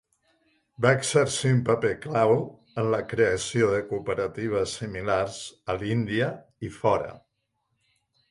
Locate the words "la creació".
2.95-3.69